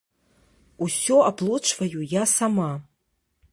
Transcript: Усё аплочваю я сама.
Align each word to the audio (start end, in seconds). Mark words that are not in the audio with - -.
Усё 0.85 1.19
аплочваю 1.29 1.99
я 2.21 2.27
сама. 2.35 2.71